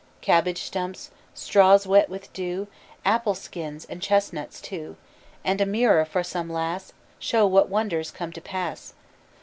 [0.21, 2.65] Cabbage stumps straws wet with dew
[3.05, 4.97] Apple skins, and chestnuts too,
[5.43, 8.93] And a mirror for some lass Show what wonders come to pass.